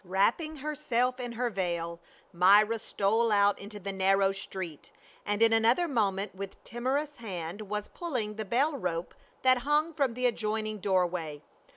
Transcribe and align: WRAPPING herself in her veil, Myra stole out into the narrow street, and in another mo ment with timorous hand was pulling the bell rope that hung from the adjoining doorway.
WRAPPING 0.03 0.55
herself 0.55 1.19
in 1.19 1.33
her 1.33 1.51
veil, 1.51 1.99
Myra 2.33 2.79
stole 2.79 3.31
out 3.31 3.59
into 3.59 3.79
the 3.79 3.91
narrow 3.91 4.31
street, 4.31 4.91
and 5.27 5.43
in 5.43 5.53
another 5.53 5.87
mo 5.87 6.09
ment 6.09 6.33
with 6.33 6.63
timorous 6.63 7.17
hand 7.17 7.61
was 7.69 7.87
pulling 7.89 8.33
the 8.33 8.43
bell 8.43 8.75
rope 8.75 9.13
that 9.43 9.59
hung 9.59 9.93
from 9.93 10.15
the 10.15 10.25
adjoining 10.25 10.79
doorway. 10.79 11.43